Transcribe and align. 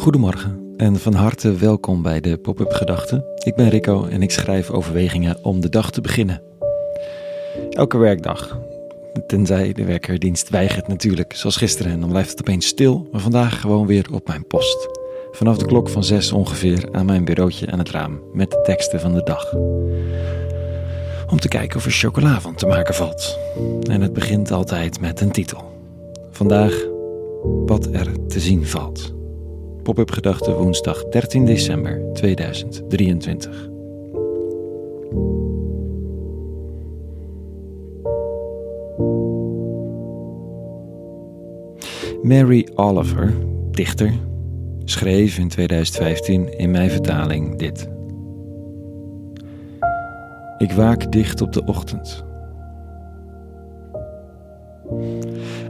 Goedemorgen 0.00 0.74
en 0.76 0.96
van 0.96 1.14
harte 1.14 1.52
welkom 1.52 2.02
bij 2.02 2.20
de 2.20 2.38
Pop-up 2.38 2.72
Gedachten. 2.72 3.24
Ik 3.44 3.54
ben 3.54 3.68
Rico 3.68 4.04
en 4.04 4.22
ik 4.22 4.30
schrijf 4.30 4.70
overwegingen 4.70 5.44
om 5.44 5.60
de 5.60 5.68
dag 5.68 5.90
te 5.90 6.00
beginnen. 6.00 6.42
Elke 7.70 7.98
werkdag, 7.98 8.58
tenzij 9.26 9.72
de 9.72 9.84
werkerdienst 9.84 10.48
weigert 10.48 10.88
natuurlijk, 10.88 11.32
zoals 11.32 11.56
gisteren, 11.56 11.92
en 11.92 12.00
dan 12.00 12.08
blijft 12.08 12.30
het 12.30 12.40
opeens 12.40 12.66
stil, 12.66 13.08
maar 13.12 13.20
vandaag 13.20 13.60
gewoon 13.60 13.86
weer 13.86 14.06
op 14.12 14.26
mijn 14.26 14.46
post. 14.46 14.88
Vanaf 15.32 15.58
de 15.58 15.66
klok 15.66 15.88
van 15.88 16.04
zes 16.04 16.32
ongeveer 16.32 16.88
aan 16.92 17.06
mijn 17.06 17.24
bureautje 17.24 17.70
aan 17.70 17.78
het 17.78 17.90
raam 17.90 18.20
met 18.32 18.50
de 18.50 18.60
teksten 18.62 19.00
van 19.00 19.12
de 19.12 19.22
dag. 19.22 19.54
Om 21.30 21.40
te 21.40 21.48
kijken 21.48 21.76
of 21.76 21.84
er 21.84 21.90
chocola 21.90 22.40
van 22.40 22.54
te 22.54 22.66
maken 22.66 22.94
valt. 22.94 23.38
En 23.90 24.00
het 24.00 24.12
begint 24.12 24.50
altijd 24.50 25.00
met 25.00 25.20
een 25.20 25.32
titel. 25.32 25.64
Vandaag 26.30 26.86
wat 27.66 27.88
er 27.92 28.26
te 28.28 28.40
zien 28.40 28.66
valt. 28.66 29.18
Pop-up 29.82 30.10
Gedachten 30.10 30.56
woensdag 30.56 31.04
13 31.04 31.44
december 31.44 32.12
2023. 32.12 33.68
Mary 42.22 42.68
Oliver, 42.74 43.34
dichter, 43.70 44.12
schreef 44.84 45.38
in 45.38 45.48
2015 45.48 46.58
in 46.58 46.70
mijn 46.70 46.90
vertaling 46.90 47.58
dit. 47.58 47.88
Ik 50.58 50.72
waak 50.72 51.12
dicht 51.12 51.40
op 51.40 51.52
de 51.52 51.64
ochtend. 51.64 52.24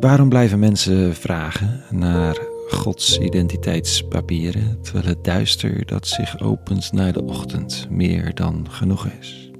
Waarom 0.00 0.28
blijven 0.28 0.58
mensen 0.58 1.14
vragen 1.14 1.80
naar 1.90 2.51
Gods 2.72 3.18
identiteitspapieren, 3.18 4.78
terwijl 4.82 5.06
het 5.06 5.24
duister 5.24 5.86
dat 5.86 6.06
zich 6.06 6.40
opent 6.40 6.92
naar 6.92 7.12
de 7.12 7.22
ochtend 7.22 7.86
meer 7.90 8.34
dan 8.34 8.66
genoeg 8.70 9.06
is? 9.06 9.50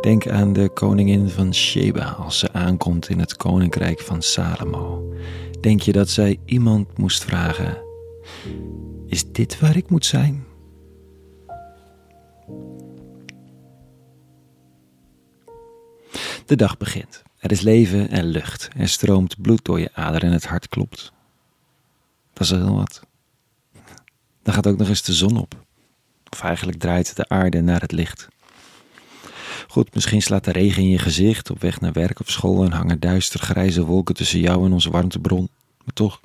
Denk 0.00 0.28
aan 0.28 0.52
de 0.52 0.68
koningin 0.68 1.28
van 1.28 1.54
Sheba 1.54 2.04
als 2.04 2.38
ze 2.38 2.52
aankomt 2.52 3.08
in 3.08 3.18
het 3.18 3.36
koninkrijk 3.36 4.00
van 4.00 4.22
Salomo. 4.22 5.12
Denk 5.60 5.80
je 5.80 5.92
dat 5.92 6.08
zij 6.08 6.38
iemand 6.44 6.98
moest 6.98 7.24
vragen: 7.24 7.82
Is 9.06 9.32
dit 9.32 9.60
waar 9.60 9.76
ik 9.76 9.90
moet 9.90 10.06
zijn? 10.06 10.44
De 16.46 16.56
dag 16.56 16.76
begint. 16.76 17.22
Er 17.38 17.50
is 17.50 17.60
leven 17.60 18.10
en 18.10 18.24
lucht. 18.24 18.68
Er 18.76 18.88
stroomt 18.88 19.40
bloed 19.40 19.64
door 19.64 19.80
je 19.80 19.90
aderen 19.92 20.28
en 20.28 20.34
het 20.34 20.46
hart 20.46 20.68
klopt. 20.68 21.12
Dat 22.40 22.50
is 22.50 22.56
heel 22.58 22.74
wat. 22.74 23.00
Dan 24.42 24.54
gaat 24.54 24.66
ook 24.66 24.76
nog 24.76 24.88
eens 24.88 25.02
de 25.02 25.12
zon 25.12 25.36
op. 25.36 25.64
Of 26.30 26.42
eigenlijk 26.42 26.78
draait 26.78 27.16
de 27.16 27.28
aarde 27.28 27.60
naar 27.60 27.80
het 27.80 27.92
licht. 27.92 28.28
Goed, 29.68 29.94
misschien 29.94 30.22
slaat 30.22 30.44
de 30.44 30.52
regen 30.52 30.82
in 30.82 30.88
je 30.88 30.98
gezicht 30.98 31.50
op 31.50 31.60
weg 31.60 31.80
naar 31.80 31.92
werk 31.92 32.20
of 32.20 32.30
school 32.30 32.64
en 32.64 32.72
hangen 32.72 33.00
duister 33.00 33.40
grijze 33.40 33.84
wolken 33.84 34.14
tussen 34.14 34.40
jou 34.40 34.66
en 34.66 34.72
onze 34.72 34.90
warmtebron. 34.90 35.48
Maar 35.84 35.94
toch, 35.94 36.20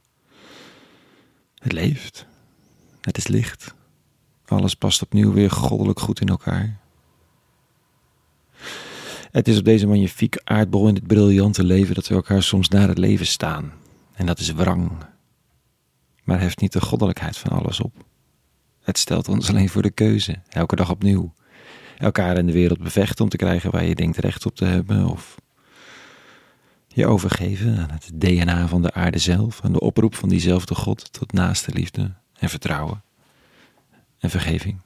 het 1.55 1.71
leeft. 1.71 2.25
Het 3.01 3.17
is 3.17 3.27
licht. 3.27 3.73
Alles 4.45 4.75
past 4.75 5.01
opnieuw 5.01 5.33
weer 5.33 5.51
goddelijk 5.51 5.99
goed 5.99 6.21
in 6.21 6.27
elkaar. 6.27 6.79
Het 9.31 9.47
is 9.47 9.57
op 9.57 9.65
deze 9.65 9.87
magnifieke 9.87 10.41
aardbol 10.43 10.87
in 10.87 10.93
dit 10.93 11.07
briljante 11.07 11.63
leven 11.63 11.95
dat 11.95 12.07
we 12.07 12.15
elkaar 12.15 12.43
soms 12.43 12.69
naar 12.69 12.87
het 12.87 12.97
leven 12.97 13.25
staan. 13.25 13.73
En 14.13 14.25
dat 14.25 14.39
is 14.39 14.51
wrang. 14.51 14.91
Maar 16.25 16.39
heft 16.39 16.59
niet 16.59 16.73
de 16.73 16.81
goddelijkheid 16.81 17.37
van 17.37 17.51
alles 17.51 17.79
op. 17.79 18.05
Het 18.81 18.97
stelt 18.97 19.27
ons 19.27 19.49
alleen 19.49 19.69
voor 19.69 19.81
de 19.81 19.91
keuze, 19.91 20.41
elke 20.49 20.75
dag 20.75 20.89
opnieuw. 20.89 21.33
Elkaar 21.97 22.37
in 22.37 22.45
de 22.45 22.51
wereld 22.51 22.79
bevechten 22.79 23.23
om 23.23 23.29
te 23.29 23.37
krijgen 23.37 23.71
waar 23.71 23.85
je 23.85 23.95
denkt 23.95 24.17
recht 24.17 24.45
op 24.45 24.55
te 24.55 24.65
hebben, 24.65 25.05
of 25.05 25.35
je 26.87 27.07
overgeven 27.07 27.77
aan 27.77 27.91
het 27.91 28.09
DNA 28.13 28.67
van 28.67 28.81
de 28.81 28.93
aarde 28.93 29.17
zelf, 29.17 29.61
aan 29.61 29.73
de 29.73 29.79
oproep 29.79 30.15
van 30.15 30.29
diezelfde 30.29 30.75
God 30.75 31.13
tot 31.13 31.31
naaste 31.31 31.71
liefde 31.71 32.13
en 32.33 32.49
vertrouwen 32.49 33.03
en 34.19 34.29
vergeving. 34.29 34.79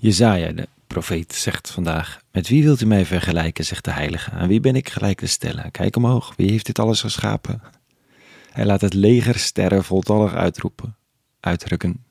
Jezaja, 0.00 0.52
de 0.52 0.68
profeet, 0.88 1.34
zegt 1.34 1.70
vandaag: 1.70 2.20
Met 2.32 2.48
wie 2.48 2.62
wilt 2.62 2.80
u 2.80 2.86
mij 2.86 3.04
vergelijken, 3.04 3.64
zegt 3.64 3.84
de 3.84 3.90
heilige. 3.90 4.30
Aan 4.30 4.48
wie 4.48 4.60
ben 4.60 4.76
ik 4.76 4.88
gelijk 4.88 5.18
te 5.18 5.26
stellen? 5.26 5.70
Kijk 5.70 5.96
omhoog, 5.96 6.32
wie 6.36 6.50
heeft 6.50 6.66
dit 6.66 6.78
alles 6.78 7.00
geschapen? 7.00 7.60
Hij 8.50 8.66
laat 8.66 8.80
het 8.80 8.94
leger 8.94 9.38
sterren 9.38 9.84
voltallig 9.84 10.34
uitroepen, 10.34 10.96
uitrukken. 11.40 12.04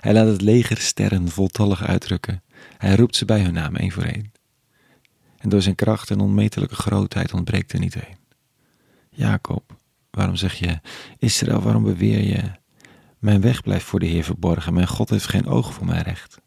Hij 0.00 0.12
laat 0.12 0.26
het 0.26 0.40
leger 0.40 0.76
sterren 0.76 1.28
voltallig 1.28 1.82
uitrukken. 1.82 2.42
Hij 2.76 2.94
roept 2.94 3.16
ze 3.16 3.24
bij 3.24 3.40
hun 3.40 3.52
naam 3.52 3.76
één 3.76 3.90
voor 3.92 4.02
één. 4.02 4.32
En 5.38 5.48
door 5.48 5.62
zijn 5.62 5.74
kracht 5.74 6.10
en 6.10 6.20
onmetelijke 6.20 6.74
grootheid 6.74 7.32
ontbreekt 7.32 7.72
er 7.72 7.78
niet 7.78 7.94
één. 7.94 8.18
Jacob, 9.10 9.76
waarom 10.10 10.36
zeg 10.36 10.54
je, 10.54 10.80
Israël, 11.18 11.60
waarom 11.60 11.82
beweer 11.82 12.22
je, 12.22 12.40
mijn 13.18 13.40
weg 13.40 13.62
blijft 13.62 13.84
voor 13.84 14.00
de 14.00 14.06
Heer 14.06 14.24
verborgen, 14.24 14.74
mijn 14.74 14.86
God 14.86 15.10
heeft 15.10 15.28
geen 15.28 15.46
oog 15.46 15.74
voor 15.74 15.86
mijn 15.86 16.02
recht. 16.02 16.40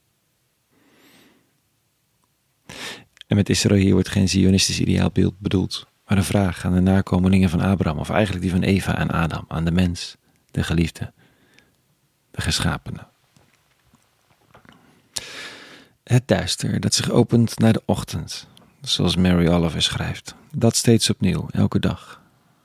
En 3.28 3.36
met 3.36 3.50
Israël 3.50 3.91
wordt 3.91 4.09
geen 4.09 4.30
Zionistisch 4.30 4.80
ideaalbeeld 4.80 5.40
bedoeld, 5.40 5.88
maar 6.08 6.18
een 6.18 6.24
vraag 6.24 6.66
aan 6.66 6.74
de 6.74 6.80
nakomelingen 6.80 7.50
van 7.50 7.62
Abraham, 7.62 8.00
of 8.00 8.09
eigenlijk 8.09 8.41
die 8.41 8.52
van 8.52 8.63
Eva 8.63 8.97
en 8.97 9.12
Adam, 9.12 9.46
aan 9.47 9.66
de 9.66 9.72
mens, 9.72 10.16
de 10.52 10.63
geliefde, 10.63 11.13
de 12.31 12.41
geschapene. 12.41 13.08
Het 16.03 16.28
duister 16.28 16.80
dat 16.80 16.94
zich 16.94 17.09
opent 17.09 17.59
naar 17.59 17.74
de 17.74 17.81
ochtend, 17.86 18.47
zoals 18.81 19.16
Mary 19.16 19.47
Oliver 19.47 19.81
schrijft, 19.81 20.36
dat 20.52 20.75
steeds 20.75 21.09
opnieuw, 21.09 21.47
elke 21.52 21.80
dag. 21.80 22.24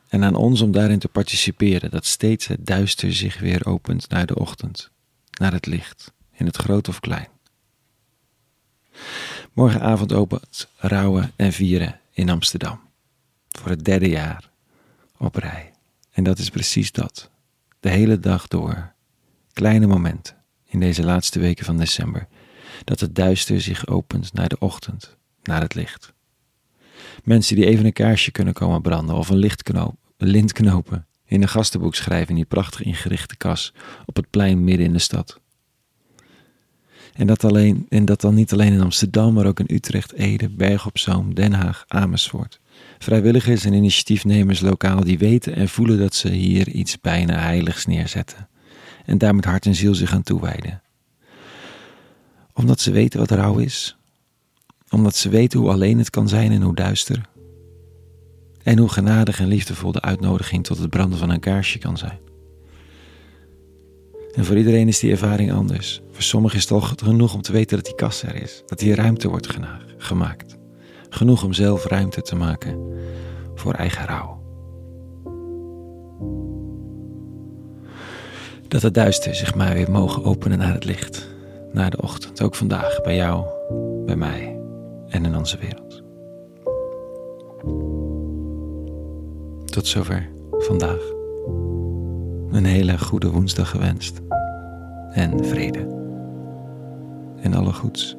En 0.08 0.24
aan 0.24 0.34
ons 0.34 0.60
om 0.60 0.72
daarin 0.72 0.98
te 0.98 1.08
participeren, 1.08 1.90
dat 1.90 2.06
steeds 2.06 2.46
het 2.46 2.66
duister 2.66 3.12
zich 3.12 3.38
weer 3.38 3.66
opent 3.66 4.08
naar 4.08 4.26
de 4.26 4.34
ochtend, 4.34 4.90
naar 5.38 5.52
het 5.52 5.66
licht, 5.66 6.12
in 6.32 6.46
het 6.46 6.56
groot 6.56 6.88
of 6.88 7.00
klein. 7.00 7.28
Morgenavond 9.52 10.12
opent 10.12 10.68
Rouwen 10.76 11.32
en 11.36 11.52
Vieren 11.52 12.00
in 12.12 12.28
Amsterdam. 12.30 12.80
Voor 13.48 13.70
het 13.70 13.84
derde 13.84 14.08
jaar 14.08 14.50
op 15.16 15.34
rij. 15.34 15.72
En 16.10 16.24
dat 16.24 16.38
is 16.38 16.50
precies 16.50 16.92
dat. 16.92 17.30
De 17.80 17.88
hele 17.88 18.18
dag 18.18 18.48
door. 18.48 18.92
Kleine 19.52 19.86
momenten 19.86 20.36
in 20.66 20.80
deze 20.80 21.04
laatste 21.04 21.38
weken 21.38 21.64
van 21.64 21.78
december. 21.78 22.28
Dat 22.84 23.00
het 23.00 23.14
duister 23.14 23.60
zich 23.60 23.86
opent 23.86 24.32
naar 24.32 24.48
de 24.48 24.58
ochtend, 24.58 25.16
naar 25.42 25.60
het 25.60 25.74
licht. 25.74 26.12
Mensen 27.24 27.56
die 27.56 27.66
even 27.66 27.84
een 27.84 27.92
kaarsje 27.92 28.30
kunnen 28.30 28.54
komen 28.54 28.82
branden 28.82 29.16
of 29.16 29.28
een, 29.28 29.36
lichtknoop, 29.36 29.96
een 30.16 30.28
lint 30.28 30.52
knopen. 30.52 31.06
In 31.24 31.42
een 31.42 31.48
gastenboek 31.48 31.94
schrijven 31.94 32.28
in 32.28 32.34
die 32.34 32.44
prachtig 32.44 32.82
ingerichte 32.82 33.36
kas 33.36 33.72
op 34.06 34.16
het 34.16 34.30
plein 34.30 34.64
midden 34.64 34.86
in 34.86 34.92
de 34.92 34.98
stad. 34.98 35.40
En 37.14 37.26
dat, 37.26 37.44
alleen, 37.44 37.86
en 37.88 38.04
dat 38.04 38.20
dan 38.20 38.34
niet 38.34 38.52
alleen 38.52 38.72
in 38.72 38.80
Amsterdam, 38.80 39.34
maar 39.34 39.46
ook 39.46 39.60
in 39.60 39.74
Utrecht, 39.74 40.12
Ede, 40.12 40.48
Berg 40.48 40.86
op 40.86 40.98
Zoom, 40.98 41.34
Den 41.34 41.52
Haag, 41.52 41.84
Amersfoort. 41.88 42.60
Vrijwilligers 42.98 43.64
en 43.64 43.72
initiatiefnemers 43.72 44.60
lokaal 44.60 45.04
die 45.04 45.18
weten 45.18 45.54
en 45.54 45.68
voelen 45.68 45.98
dat 45.98 46.14
ze 46.14 46.28
hier 46.28 46.68
iets 46.68 47.00
bijna 47.00 47.38
heiligs 47.38 47.86
neerzetten. 47.86 48.48
En 49.04 49.18
daar 49.18 49.34
met 49.34 49.44
hart 49.44 49.66
en 49.66 49.74
ziel 49.74 49.94
zich 49.94 50.12
aan 50.12 50.22
toewijden. 50.22 50.82
Omdat 52.54 52.80
ze 52.80 52.90
weten 52.90 53.20
wat 53.20 53.30
rouw 53.30 53.58
is. 53.58 53.96
Omdat 54.90 55.16
ze 55.16 55.28
weten 55.28 55.58
hoe 55.58 55.70
alleen 55.70 55.98
het 55.98 56.10
kan 56.10 56.28
zijn 56.28 56.52
en 56.52 56.62
hoe 56.62 56.74
duister. 56.74 57.28
En 58.62 58.78
hoe 58.78 58.88
genadig 58.88 59.40
en 59.40 59.46
liefdevol 59.46 59.92
de 59.92 60.00
uitnodiging 60.00 60.64
tot 60.64 60.78
het 60.78 60.90
branden 60.90 61.18
van 61.18 61.30
een 61.30 61.40
kaarsje 61.40 61.78
kan 61.78 61.98
zijn. 61.98 62.18
En 64.34 64.44
voor 64.44 64.56
iedereen 64.56 64.88
is 64.88 64.98
die 64.98 65.10
ervaring 65.10 65.52
anders. 65.52 66.00
Voor 66.20 66.28
sommigen 66.28 66.58
is 66.58 66.62
het 66.62 66.72
al 66.72 66.80
genoeg 66.80 67.34
om 67.34 67.42
te 67.42 67.52
weten 67.52 67.76
dat 67.76 67.86
die 67.86 67.94
kast 67.94 68.22
er 68.22 68.42
is, 68.42 68.62
dat 68.66 68.80
hier 68.80 68.96
ruimte 68.96 69.28
wordt 69.28 69.48
gemaakt. 69.96 70.56
Genoeg 71.08 71.44
om 71.44 71.52
zelf 71.52 71.84
ruimte 71.84 72.22
te 72.22 72.36
maken 72.36 72.92
voor 73.54 73.74
eigen 73.74 74.06
rouw. 74.06 74.42
Dat 78.68 78.82
het 78.82 78.94
duister 78.94 79.34
zich 79.34 79.54
maar 79.54 79.74
weer 79.74 79.90
mogen 79.90 80.24
openen 80.24 80.58
naar 80.58 80.72
het 80.72 80.84
licht, 80.84 81.28
naar 81.72 81.90
de 81.90 82.02
ochtend, 82.02 82.42
ook 82.42 82.54
vandaag, 82.54 83.00
bij 83.02 83.16
jou, 83.16 83.46
bij 84.06 84.16
mij 84.16 84.60
en 85.08 85.24
in 85.24 85.36
onze 85.36 85.58
wereld. 85.58 86.02
Tot 89.72 89.86
zover 89.86 90.28
vandaag. 90.50 91.12
Een 92.50 92.64
hele 92.64 92.98
goede 92.98 93.30
woensdag 93.30 93.70
gewenst. 93.70 94.20
En 95.12 95.44
vrede. 95.44 95.99
En 97.42 97.54
alle 97.54 97.72
goeds. 97.72 98.16